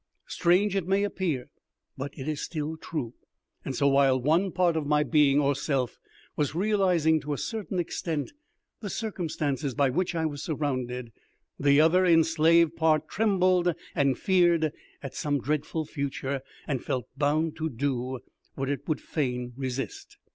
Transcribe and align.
Strange 0.25 0.75
it 0.75 0.87
may 0.87 1.03
appear, 1.03 1.47
but 1.95 2.11
it 2.17 2.27
is 2.27 2.41
still 2.41 2.75
true, 2.75 3.13
and 3.63 3.75
so 3.75 3.87
while 3.87 4.19
one 4.19 4.51
part 4.51 4.75
of 4.75 4.87
my 4.87 5.03
being 5.03 5.39
or 5.39 5.53
self 5.53 5.99
was 6.35 6.55
realizing 6.55 7.19
to 7.21 7.33
a 7.33 7.37
certain 7.37 7.77
extent 7.77 8.31
the 8.79 8.89
circumstances 8.89 9.75
by 9.75 9.91
which 9.91 10.15
I 10.15 10.25
was 10.25 10.41
surrounded, 10.41 11.11
the 11.59 11.79
other 11.79 12.03
enslaved 12.03 12.75
part 12.75 13.07
trembled 13.09 13.75
and 13.93 14.17
feared 14.17 14.71
at 15.03 15.13
some 15.13 15.39
dreadful 15.39 15.85
future, 15.85 16.41
and 16.67 16.83
felt 16.83 17.05
bound 17.15 17.55
to 17.57 17.69
do 17.69 18.21
what 18.55 18.69
it 18.71 18.87
would 18.87 19.01
fain 19.01 19.53
resist. 19.55 20.17